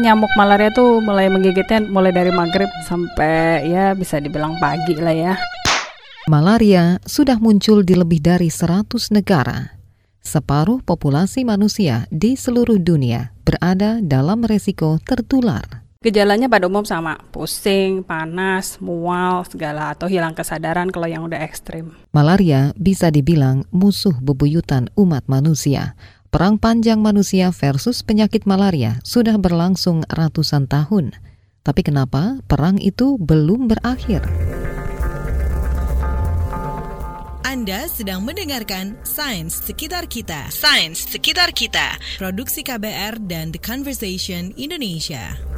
[0.00, 5.34] Nyamuk malaria tuh mulai menggigitnya mulai dari maghrib sampai ya bisa dibilang pagi lah ya.
[6.32, 9.76] Malaria sudah muncul di lebih dari 100 negara.
[10.24, 15.84] Separuh populasi manusia di seluruh dunia berada dalam resiko tertular.
[16.00, 21.92] Gejalanya pada umum sama, pusing, panas, mual, segala atau hilang kesadaran kalau yang udah ekstrim.
[22.16, 25.94] Malaria bisa dibilang musuh bebuyutan umat manusia.
[26.32, 31.12] Perang panjang manusia versus penyakit malaria sudah berlangsung ratusan tahun.
[31.60, 34.24] Tapi kenapa perang itu belum berakhir?
[37.44, 40.48] Anda sedang mendengarkan Sains Sekitar Kita.
[40.48, 42.00] Sains Sekitar Kita.
[42.16, 45.51] Produksi KBR dan The Conversation Indonesia.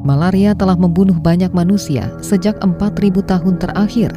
[0.00, 4.10] Malaria telah membunuh banyak manusia sejak 4000 tahun terakhir.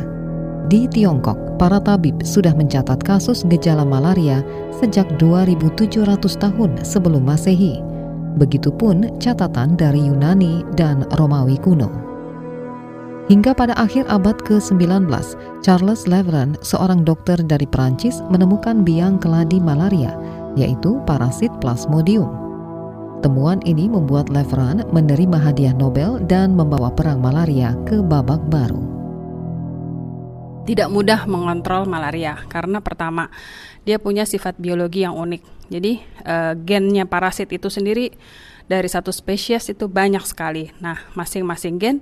[0.71, 4.39] Di Tiongkok, para tabib sudah mencatat kasus gejala malaria
[4.79, 7.83] sejak 2700 tahun sebelum Masehi.
[8.39, 11.91] Begitupun catatan dari Yunani dan Romawi kuno.
[13.27, 15.07] Hingga pada akhir abad ke-19,
[15.63, 20.15] Charles Leveran, seorang dokter dari Perancis, menemukan biang keladi malaria,
[20.59, 22.43] yaitu parasit Plasmodium.
[23.23, 28.92] Temuan ini membuat Leveran menerima hadiah Nobel dan membawa perang malaria ke babak baru.
[30.63, 33.27] Tidak mudah mengontrol malaria karena pertama
[33.83, 35.67] dia punya sifat biologi yang unik.
[35.67, 38.15] Jadi uh, gennya parasit itu sendiri
[38.63, 40.71] dari satu spesies itu banyak sekali.
[40.79, 41.97] Nah, masing-masing gen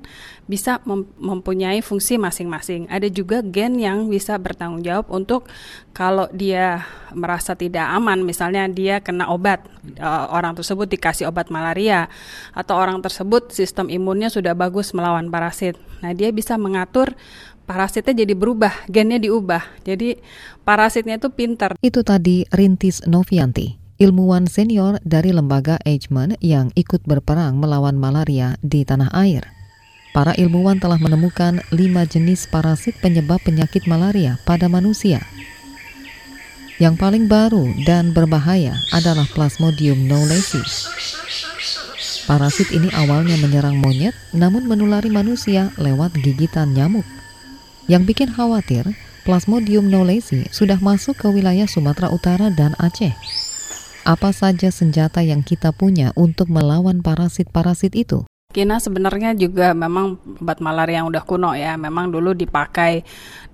[0.45, 2.86] bisa mem mempunyai fungsi masing-masing.
[2.86, 5.50] Ada juga gen yang bisa bertanggung jawab untuk
[5.89, 6.86] kalau dia
[7.17, 9.66] merasa tidak aman, misalnya dia kena obat,
[9.98, 12.08] uh, orang tersebut dikasih obat malaria,
[12.54, 15.82] atau orang tersebut sistem imunnya sudah bagus melawan parasit.
[16.06, 17.17] Nah, dia bisa mengatur
[17.66, 19.84] parasitnya jadi berubah, gennya diubah.
[19.86, 20.17] Jadi
[20.64, 21.78] parasitnya itu pintar.
[21.80, 28.82] Itu tadi Rintis Novianti ilmuwan senior dari lembaga Eichmann yang ikut berperang melawan malaria di
[28.82, 29.45] tanah air.
[30.11, 35.22] Para ilmuwan telah menemukan lima jenis parasit penyebab penyakit malaria pada manusia.
[36.82, 40.66] Yang paling baru dan berbahaya adalah Plasmodium knowlesi.
[42.26, 47.05] Parasit ini awalnya menyerang monyet, namun menulari manusia lewat gigitan nyamuk.
[47.92, 48.88] Yang bikin khawatir,
[49.28, 53.12] Plasmodium knowlesi sudah masuk ke wilayah Sumatera Utara dan Aceh
[54.02, 58.26] apa saja senjata yang kita punya untuk melawan parasit-parasit itu?
[58.52, 61.80] Kina sebenarnya juga memang obat malaria yang udah kuno ya.
[61.80, 63.06] Memang dulu dipakai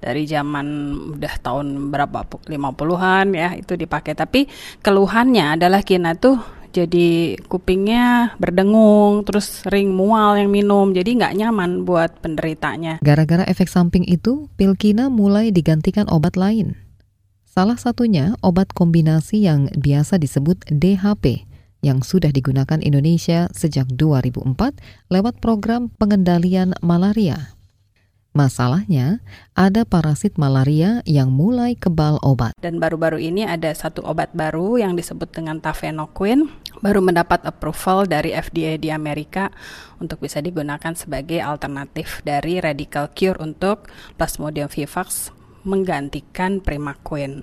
[0.02, 0.66] dari zaman
[1.14, 4.18] udah tahun berapa 50-an ya itu dipakai.
[4.18, 4.50] Tapi
[4.82, 6.42] keluhannya adalah kina tuh
[6.78, 13.02] jadi kupingnya berdengung, terus sering mual yang minum, jadi nggak nyaman buat penderitanya.
[13.02, 16.78] Gara-gara efek samping itu, pil kina mulai digantikan obat lain.
[17.50, 21.50] Salah satunya obat kombinasi yang biasa disebut DHP
[21.82, 27.57] yang sudah digunakan Indonesia sejak 2004 lewat program pengendalian malaria.
[28.38, 29.18] Masalahnya,
[29.58, 32.54] ada parasit malaria yang mulai kebal obat.
[32.62, 36.46] Dan baru-baru ini ada satu obat baru yang disebut dengan tafenoquine,
[36.86, 39.50] baru mendapat approval dari FDA di Amerika
[39.98, 43.90] untuk bisa digunakan sebagai alternatif dari radical cure untuk
[44.22, 45.34] Plasmodium vivax
[45.66, 47.42] menggantikan Primaquine.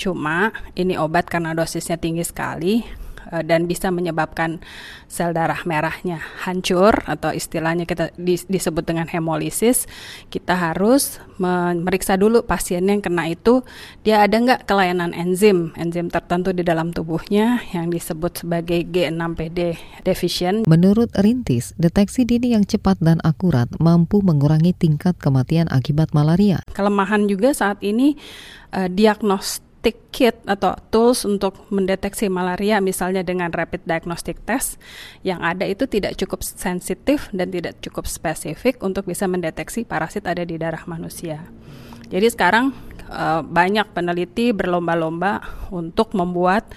[0.00, 2.80] Cuma ini obat karena dosisnya tinggi sekali
[3.28, 4.58] Eh, dan bisa menyebabkan
[5.06, 8.10] sel darah merahnya hancur atau istilahnya kita
[8.48, 9.86] disebut dengan hemolisis,
[10.32, 13.62] kita harus memeriksa dulu pasien yang kena itu
[14.02, 20.66] dia ada nggak kelainan enzim, enzim tertentu di dalam tubuhnya yang disebut sebagai G6PD deficient.
[20.66, 26.66] Menurut Rintis, deteksi dini yang cepat dan akurat mampu mengurangi tingkat kematian akibat malaria.
[26.74, 28.18] Kelemahan juga saat ini
[28.74, 34.76] uh, diagnostik diagnostic kit atau tools untuk mendeteksi malaria misalnya dengan rapid diagnostic test
[35.24, 40.44] yang ada itu tidak cukup sensitif dan tidak cukup spesifik untuk bisa mendeteksi parasit ada
[40.44, 41.48] di darah manusia.
[42.12, 42.76] Jadi sekarang
[43.08, 45.40] uh, banyak peneliti berlomba-lomba
[45.72, 46.68] untuk membuat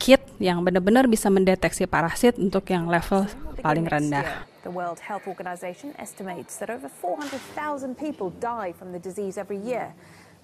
[0.00, 3.28] kit yang benar-benar bisa mendeteksi parasit untuk yang level
[3.60, 4.48] paling rendah.
[4.64, 9.92] The World Health Organization estimates that over 400,000 people die from the disease every year,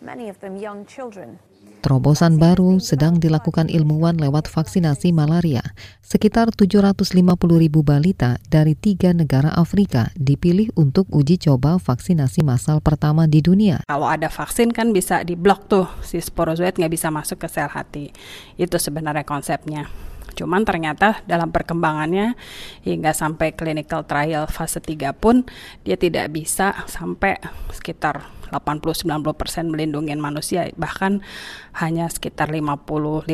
[0.05, 1.41] many of them young children.
[1.83, 5.67] Terobosan baru sedang dilakukan ilmuwan lewat vaksinasi malaria.
[5.99, 7.27] Sekitar 750
[7.59, 13.83] ribu balita dari tiga negara Afrika dipilih untuk uji coba vaksinasi massal pertama di dunia.
[13.91, 18.15] Kalau ada vaksin kan bisa diblok tuh si sporozoid nggak bisa masuk ke sel hati.
[18.55, 19.91] Itu sebenarnya konsepnya.
[20.39, 22.39] Cuman ternyata dalam perkembangannya
[22.87, 25.45] hingga sampai clinical trial fase 3 pun
[25.83, 27.43] dia tidak bisa sampai
[27.75, 31.25] sekitar 80-90% melindungi manusia bahkan
[31.73, 33.27] hanya sekitar 50-57%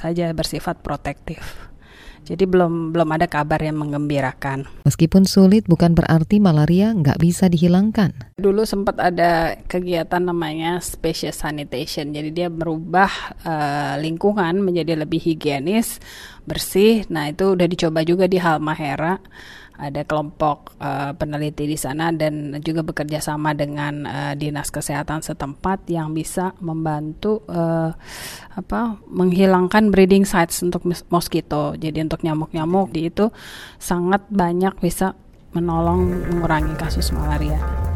[0.00, 1.68] saja bersifat protektif.
[2.26, 4.66] Jadi belum belum ada kabar yang menggembirakan.
[4.82, 8.34] Meskipun sulit bukan berarti malaria nggak bisa dihilangkan.
[8.46, 12.14] Dulu sempat ada kegiatan namanya species sanitation.
[12.14, 13.10] Jadi dia merubah
[13.42, 15.98] uh, lingkungan menjadi lebih higienis,
[16.46, 17.02] bersih.
[17.10, 19.18] Nah itu udah dicoba juga di Halmahera
[19.76, 25.84] ada kelompok uh, peneliti di sana dan juga bekerja sama dengan uh, dinas kesehatan setempat
[25.90, 27.92] yang bisa membantu uh,
[28.54, 31.76] apa menghilangkan breeding sites untuk mosquito.
[31.76, 33.28] Jadi untuk nyamuk-nyamuk di itu
[33.76, 35.18] sangat banyak bisa
[35.52, 37.95] menolong mengurangi kasus malaria.